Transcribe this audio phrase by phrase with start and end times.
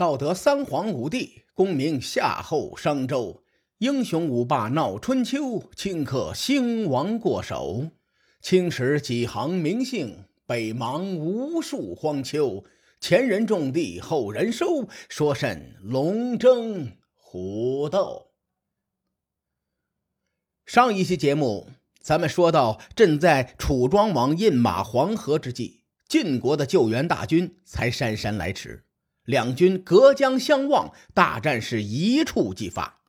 [0.00, 3.42] 道德三皇五帝，功名夏后商周，
[3.80, 7.90] 英雄五霸闹春秋，顷刻兴亡过手。
[8.40, 12.64] 青史几行名姓，北邙无数荒丘。
[12.98, 18.30] 前人种地，后人收，说甚龙争虎斗？
[20.64, 21.68] 上一期节目，
[22.00, 28.86] 咱们说到，正在楚庄王饮马黄河之际，晋国的救援大军才姗姗来迟。
[29.30, 33.00] 两军隔江相望，大战是一触即发。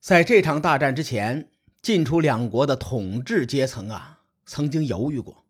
[0.00, 1.50] 在这场大战之前，
[1.82, 5.44] 晋楚两国的统治阶层啊，曾经犹豫过。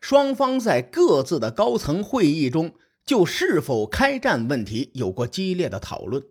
[0.00, 2.74] 双方在各自的高层会议中，
[3.04, 6.24] 就是否开战问题有过激烈的讨论。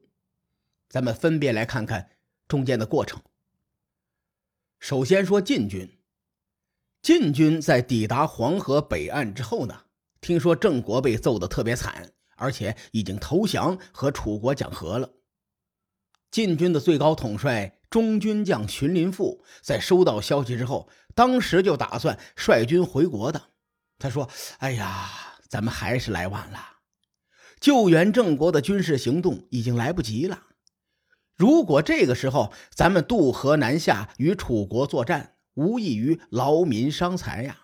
[0.89, 2.09] 咱们分别来看看
[2.49, 3.21] 中间的过程。
[4.77, 5.97] 首先说晋军，
[7.01, 9.83] 晋军在抵达黄河北岸之后呢？
[10.21, 15.09] 听说郑国被揍得特别惨，而且已经投降和楚国讲和了。
[16.29, 23.41] 晋军的最高统帅中军将荀林父在收到消息之后，当时就打算率军回国的。
[23.97, 24.29] 他说
[24.59, 25.09] ：“哎呀，
[25.49, 26.59] 咱们还是来晚了，
[27.59, 30.43] 救援郑国的军事行动已经来不及了。
[31.35, 37.57] 如果这个时候咱们渡河南下与楚国作战，无异于劳民伤财呀。”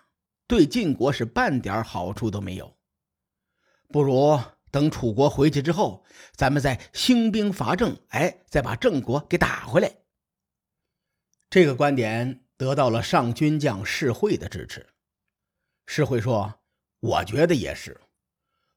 [0.47, 2.77] 对晋国是半点好处都没有，
[3.89, 4.39] 不如
[4.71, 9.91] 等楚国回去之后，咱们再兴兵伐郑，哎，再把郑国给打回来。
[11.49, 14.87] 这个观点得到了上军将士会的支持。
[15.85, 16.61] 士会说
[16.99, 17.99] ：“我觉得也是。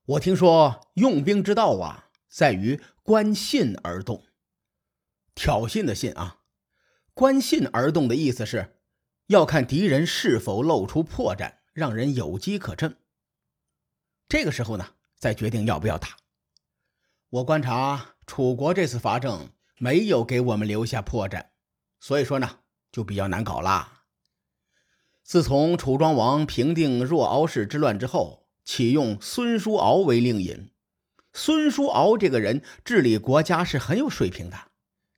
[0.06, 4.24] 我听说用兵之道啊，在于观信而动，
[5.36, 6.40] 挑衅的信啊，
[7.14, 8.80] 观信而动的意思是，
[9.26, 12.94] 要看敌人是否露出破绽。”让人有机可乘。
[14.28, 14.86] 这个时候呢，
[15.16, 16.08] 再决定要不要打。
[17.30, 21.46] 我观察楚国这次伐郑没有给我们留下破绽，
[21.98, 22.58] 所以说呢，
[22.92, 24.02] 就比较难搞啦。
[25.22, 30.70] 自从楚庄王平定若敖氏之乱之后，启用孙叔敖为令尹。
[31.32, 34.70] 孙叔敖这个人治理国家是很有水平的。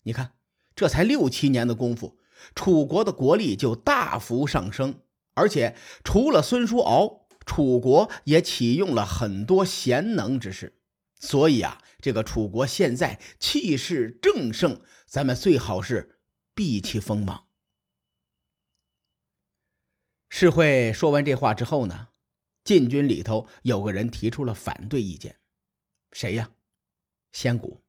[0.04, 0.34] 你看，
[0.76, 2.20] 这才六七年的功夫，
[2.54, 5.00] 楚国的国力就大幅上升。
[5.34, 10.78] 而且，除了孙叔敖，楚国也启用了很多贤能之士，
[11.18, 16.18] 所以啊，这个楚国现在气势正盛，咱们最好是
[16.54, 17.46] 避其锋芒。
[20.28, 22.08] 世会说完这话之后呢，
[22.64, 25.38] 晋军里头有个人提出了反对意见，
[26.12, 26.50] 谁呀？
[27.32, 27.82] 先谷。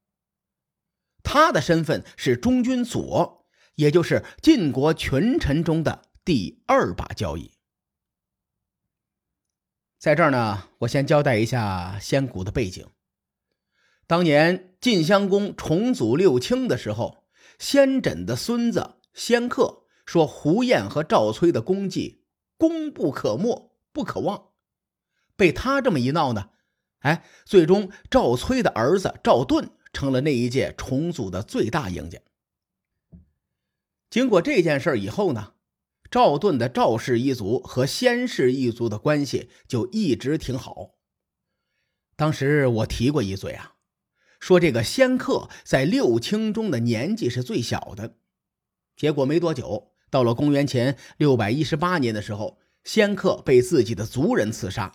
[1.23, 6.09] 他的身份是中军左，也就是晋国群臣中的。
[6.25, 7.51] 第二把交椅，
[9.99, 12.87] 在这儿呢，我先交代一下仙谷的背景。
[14.07, 17.25] 当年晋襄公重组六卿的时候，
[17.59, 22.23] 先轸的孙子先克说胡彦和赵崔的功绩
[22.55, 24.51] 功不可没、不可忘，
[25.35, 26.51] 被他这么一闹呢，
[26.99, 32.17] 哎，最终赵崔的儿子赵盾成了那一届重组的最大赢家。
[34.09, 35.55] 经过这件事以后呢？
[36.13, 40.91] 赵盾的赵氏一族和先氏一族的关系就一直挺好。
[42.15, 43.73] 当时我提过一嘴啊，
[44.39, 48.17] 说这个先克在六卿中的年纪是最小的。
[48.95, 54.91] 结果没多久，到了公元前六百一十八年的时候，先克被自己的族人刺杀。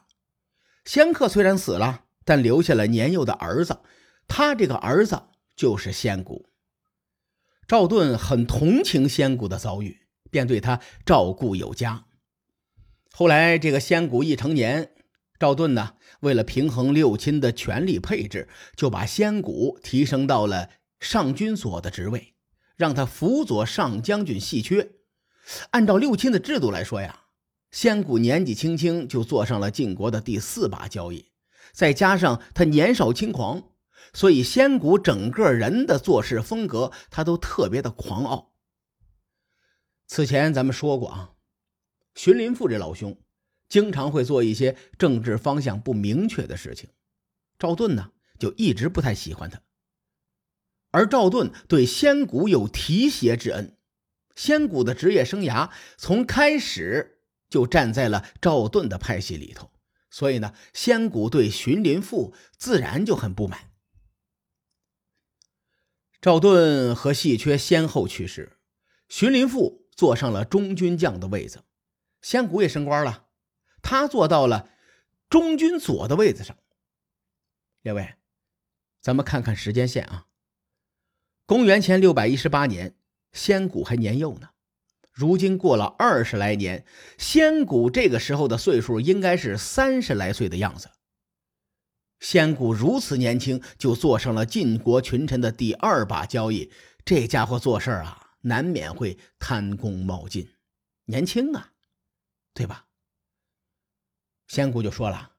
[0.85, 3.81] 先克虽然死了，但留下了年幼的儿子，
[4.29, 5.21] 他这个儿子
[5.57, 6.49] 就是先谷。
[7.67, 10.03] 赵盾很同情先谷的遭遇。
[10.31, 12.05] 便对他照顾有加。
[13.13, 14.93] 后来这个先谷一成年，
[15.39, 22.35] 赵盾呢，为了平衡六亲的权力配置，就把先谷提升到了上军所的职位，
[22.77, 24.91] 让他辅佐上将军细缺。
[25.71, 27.23] 按照六亲的制度来说呀，
[27.71, 31.27] 先谷年纪轻轻就坐上了晋国的第四把交椅，
[31.73, 33.63] 再加上他年少轻狂，
[34.13, 38.53] 所以先谷整个人的做事风格，他都特别的狂傲。
[40.09, 41.35] 此前咱们说过啊，
[42.15, 43.21] 荀林父这老兄
[43.69, 46.89] 经常会做一些政治方向不明确的事情，
[47.59, 49.61] 赵盾呢就一直不太喜欢他。
[50.91, 53.77] 而赵盾对仙谷有提携之恩，
[54.35, 57.21] 仙谷的职业生涯从开始
[57.51, 59.71] 就站在了赵盾的派系里头，
[60.11, 63.71] 所以呢，仙谷对荀林父自然就很不满。
[66.23, 68.57] 赵盾和细缺先后去世，
[69.07, 69.85] 荀林父。
[69.99, 71.65] 坐上了中军将的位子，
[72.23, 73.25] 仙谷也升官了，
[73.83, 74.71] 他坐到了
[75.29, 76.57] 中军左的位子上。
[77.83, 78.15] 列位，
[79.01, 80.27] 咱们看看时间线啊。
[81.47, 82.95] 公元前六百一十八年，
[83.33, 84.51] 仙谷还年幼呢。
[85.11, 86.87] 如今过了二十来年，
[87.19, 90.91] 仙谷这个时候的岁数应该是三十来岁的样子。
[92.21, 96.71] 仙谷如此年轻就坐上了晋国群臣的第二把交椅，
[97.05, 100.49] 这家伙做事啊，难免会贪功冒进。
[101.07, 101.73] 年轻啊，
[102.55, 102.87] 对吧？
[104.47, 105.33] 仙姑就说了：“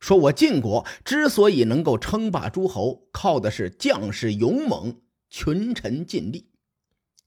[0.00, 6.52] 说我晋国之所以能够称霸诸侯，靠的是将士勇猛，群臣尽力。”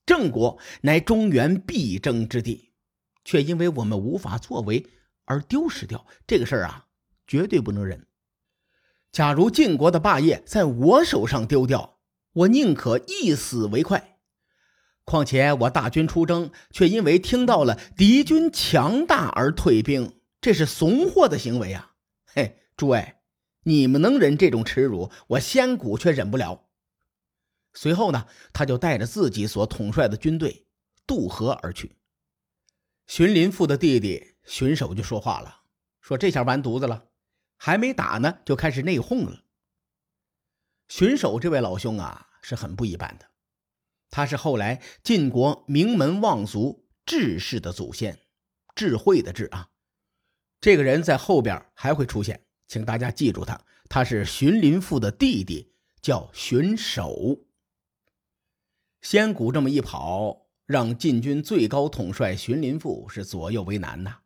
[0.06, 2.72] 郑国乃中原必争之地，
[3.24, 4.86] 却因为我们无法作为
[5.24, 6.88] 而丢失掉这个事儿啊，
[7.26, 8.06] 绝对不能忍。
[9.12, 12.00] 假如晋国的霸业在我手上丢掉，
[12.32, 14.09] 我宁可一死为快。
[15.10, 21.94] 况且我大军出征，却因为听到了敌军强大而退兵，这是怂货的行为啊！
[22.32, 23.16] 嘿，诸位，
[23.64, 26.68] 你们能忍这种耻辱，我仙谷却忍不了。
[27.74, 30.68] 随后呢，他就带着自己所统帅的军队
[31.08, 31.96] 渡河而去。
[33.08, 35.62] 荀林父的弟弟荀守就说话了，
[36.00, 37.08] 说：“这下完犊子了，
[37.56, 39.42] 还没打呢，就开始内讧了。”
[40.86, 43.26] 荀守这位老兄啊，是很不一般的，
[44.10, 48.18] 他是后来晋国名门望族智氏的祖先，
[48.74, 49.68] 智慧的智啊。
[50.60, 55.72] 这个人在后边还会出现，请大家记住他，他是荀林父的弟弟，
[56.02, 57.38] 叫荀守。
[59.00, 64.18] 仙谷这么一跑，让晋军最高统帅荀林父是左右为难呐。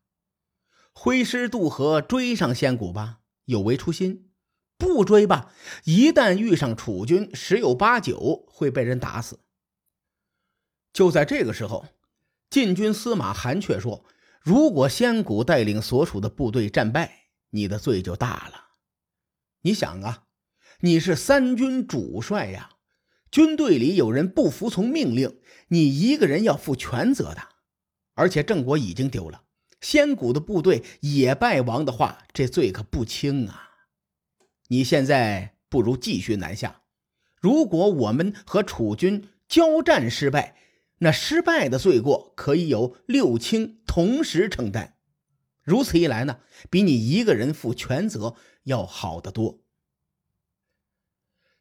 [0.92, 4.31] 挥师渡河追上仙谷吧，有违初心；
[4.76, 5.52] 不追吧，
[5.84, 9.44] 一旦遇上楚军，十有八九会被人打死。
[10.94, 11.85] 就在这个时候，
[12.49, 14.06] 晋军司马韩却说
[14.41, 18.69] ：“如果仙谷带领所属的部队战败，你的罪就大了。
[19.62, 20.25] 你想啊，
[20.81, 22.70] 你是三军主帅呀。”
[23.32, 27.49] 军队里有人不服从命令，你一个人要负全责的。
[28.14, 29.43] 而且郑国已经丢了，
[29.81, 33.70] 仙谷的部队也败亡的话，这罪可不轻啊！
[34.69, 36.82] 你现在不如继续南下。
[37.41, 40.56] 如果我们和楚军交战失败，
[41.05, 44.97] 那失败的罪过可以由六卿同时承担。
[45.62, 46.41] 如此一来呢，
[46.71, 49.61] 比你一个人负全责要好得多。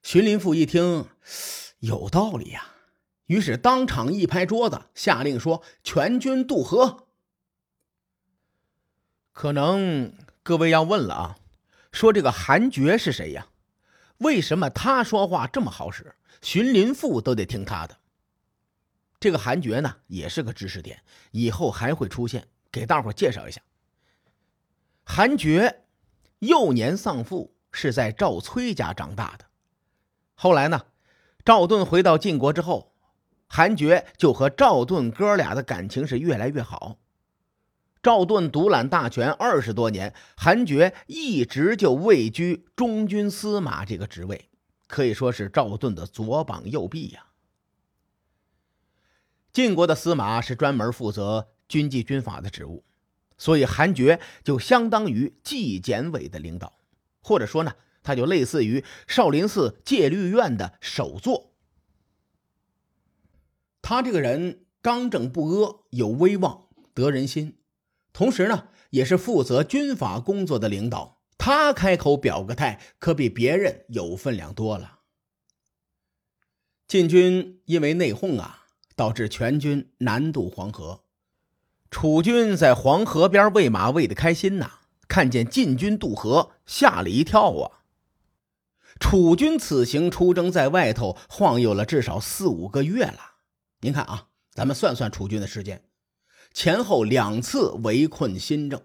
[0.02, 1.08] 荀林父一听。
[1.80, 2.76] 有道理呀，
[3.26, 7.08] 于是当场一拍桌子，下令说：“全军渡河。”
[9.34, 10.14] 可能
[10.44, 11.38] 各位要问了啊，
[11.92, 13.48] 说这个韩厥是谁呀？
[14.20, 17.98] 为什么他说话这么好使，荀林父都得听他的？
[19.24, 23.62] 这个韩厥呢，也是个知识点，以后还会出现，给大伙介绍一下。
[25.06, 25.86] 韩厥
[26.40, 29.46] 幼年丧父，是在赵崔家长大的，
[30.36, 30.88] 后来呢？
[31.46, 32.94] 赵盾回到晋国之后，
[33.48, 36.98] 韩厥就和赵盾哥俩的感情是越来越好。
[38.02, 44.50] 赵盾独揽大权二十多年，韩厥一直就位居中军司马这个职位，
[44.88, 47.28] 可以说是赵盾的左膀右臂呀。
[49.54, 52.84] 晋国的司马是专门负责军纪军法的职务，
[53.38, 56.74] 所以韩厥就相当于纪检委的领导，
[57.22, 57.74] 或者说呢。
[58.06, 61.54] 他就类似于少林寺戒律院的首座。
[63.82, 67.60] 他这个人刚正不阿，有威望，得人心，
[68.12, 71.22] 同时呢，也是负责军法工作的领导。
[71.38, 75.00] 他开口表个态，可比别人有分量多了。
[76.86, 78.63] 晋军因为内讧啊，
[78.96, 81.02] 导致全军南渡黄河。
[81.92, 87.84] 楚军在黄河边喂马喂得开心呐，看见晋军渡河，吓了一跳啊。
[89.00, 93.20] 楚军此行出征，在外头晃悠了至少四五个月了。
[93.82, 95.84] 您看啊，咱们算算楚军的时间，
[96.54, 98.82] 前后两次围困新郑，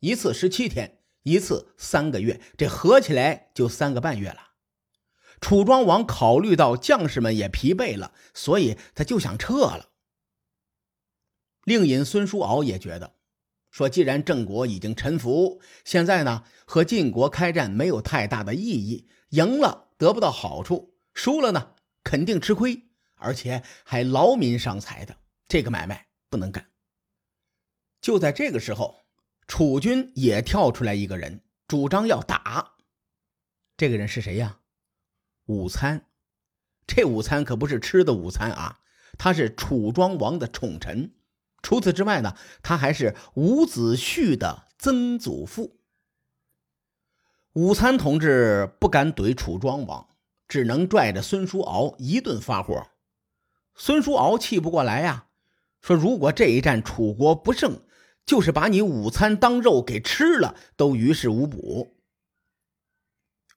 [0.00, 4.49] 一次十七天，一次三个月，这合起来就三个半月了。
[5.40, 9.90] 楚庄王考虑到将士们也疲惫了，所以他就想撤了。
[11.64, 13.14] 令尹孙叔敖也觉得，
[13.70, 19.08] 说既然郑国已经臣服，现在呢和晋国开战没有太大的意义。
[19.30, 25.16] 赢了得不到好处，输了呢肯定吃亏，而且还劳民伤财的，
[25.46, 26.68] 这个买卖不能干。
[28.00, 29.04] 就在这个时候，
[29.46, 32.72] 楚军也跳出来一个人，主张要打。
[33.76, 34.59] 这个人是谁呀？
[35.50, 36.06] 午餐。
[36.86, 38.78] 这午餐可不是吃的午餐啊，
[39.18, 41.12] 他是楚庄王的宠臣。
[41.60, 45.80] 除此之外呢，他还是伍子胥的曾祖父。
[47.54, 50.06] 午餐同志不敢怼楚庄王，
[50.46, 52.86] 只能拽着孙叔敖一顿发火。
[53.74, 55.26] 孙叔敖气不过来呀，
[55.80, 57.82] 说：“如果这一战楚国不胜，
[58.24, 61.96] 就是把你午餐当肉给吃了，都于事无补。”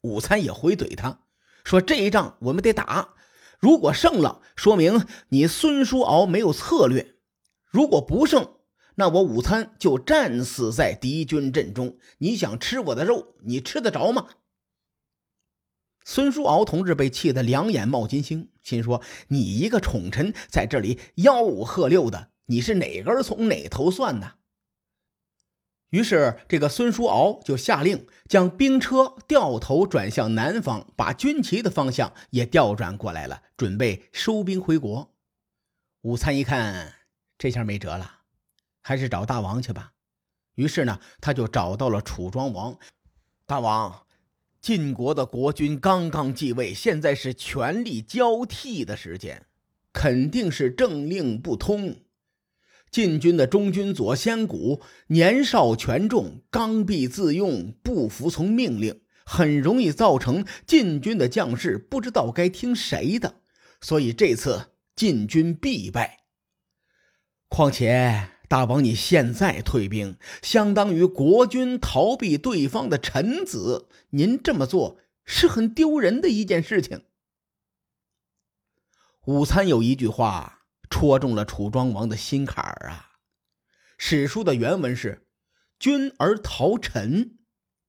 [0.02, 1.20] 午餐也回怼他
[1.64, 3.16] 说：“这一仗我们得打，
[3.60, 7.16] 如果胜了，说明你孙叔敖没有策略；
[7.66, 8.58] 如果不胜，
[8.96, 11.98] 那我午餐就战死在敌军阵中。
[12.18, 14.28] 你想吃我的肉，你吃得着吗？”
[16.06, 24.34] 孙叔敖同志被气得两眼冒金星，心说：“你一个宠臣在这里吆五喝六的，你是哪根葱哪头蒜呢？”
[25.94, 35.14] 于是，这个孙叔敖就下令将兵车掉头转向南方，把军旗的方向也调转过来了，准备收兵回国。
[36.02, 36.96] 武参一看，
[37.38, 38.22] 这下没辙了，
[38.82, 39.92] 还是找大王去吧。
[40.56, 42.76] 于是呢，他就找到了楚庄王，
[43.46, 44.08] 大王。
[44.60, 49.46] 晋国的国君刚刚继位，现在是权力交替的时间，
[49.92, 52.03] 肯定是政令不通。
[52.94, 63.42] 晋军的中军左先谷年少权重，刚愎自用，不服从命令，很容易造成晋军的将士不知道该听谁的，
[63.82, 66.20] 所以这次晋军必败。
[67.50, 68.30] 况且。
[68.50, 73.88] 大王，你现在退兵，相当于国军逃避对方的臣子。
[74.12, 77.02] 您这么做是很丢人的一件事情。
[79.26, 80.63] 午餐有一句话
[80.94, 83.14] 戳中了楚庄王的心坎儿啊。
[83.98, 85.26] 史书的原文是
[85.80, 87.40] “君而逃臣”，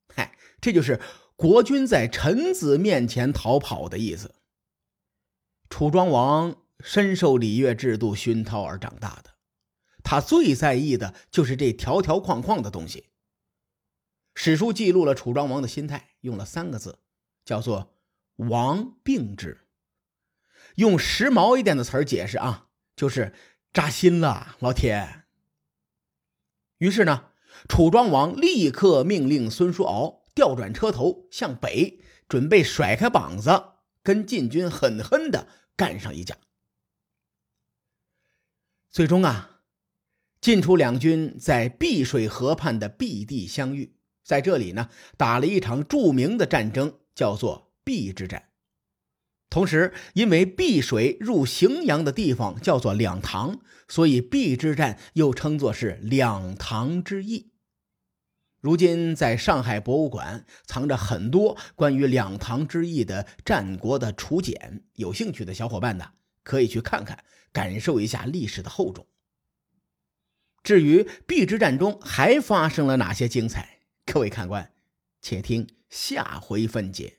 [0.08, 0.98] 嗨，这就是
[1.36, 4.36] 国君在臣子面前逃跑的意思。
[5.68, 9.34] 楚庄王深受礼乐制度熏陶而长大的。
[10.02, 13.10] 他最在意的就是这条条框框的东西。
[14.34, 17.00] 史书记录了楚庄王的心态，用了三个字，
[17.44, 17.94] 叫做
[18.48, 19.60] “王病之”。
[20.76, 22.63] 用时髦一点的词儿解释啊，
[22.96, 23.34] 就是
[23.72, 25.24] 扎心了，老铁。
[26.78, 27.30] 于是呢，
[27.68, 33.50] 楚庄王立刻命令孙叔敖调转车头向北，准备甩开膀子
[34.02, 36.36] 跟晋军狠狠的干上一架。
[38.90, 39.50] 最终啊。
[40.40, 48.50] 晋楚两军在碧水河畔的碧地相遇，在这里呢打了一场著名的战争，叫做碧之战。
[49.54, 57.52] 同时，因为碧水入荥阳的地方叫做两塘，所以碧之战又称作是两塘之役。
[58.60, 66.10] 如今，在上海博物馆藏着很多关于两塘之役的战国的楚简，有兴趣的小伙伴呢，
[66.42, 69.06] 可以去看看，感受一下历史的厚重。
[70.64, 73.78] 至于碧之战中还发生了哪些精彩？
[74.04, 74.72] 各位看官，
[75.22, 77.18] 且听下回分解。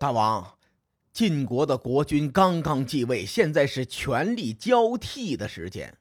[0.00, 0.56] 大王，
[1.12, 5.98] 晋国的国君刚刚继位，现在是权力交替的时间。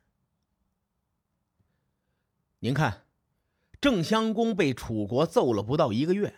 [2.60, 3.08] 您看，
[3.82, 6.36] 郑襄公被楚国揍了不到一个月。